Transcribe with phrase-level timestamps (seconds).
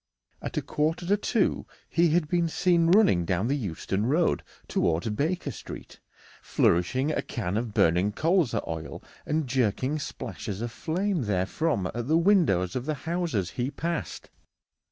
[0.41, 5.07] At a quarter to two he had been seen running down the Euston Road towards
[5.09, 5.99] Baker Street,
[6.41, 12.17] flourishing a can of burning colza oil and jerking splashes of flame therefrom at the
[12.17, 14.31] windows of the houses he passed.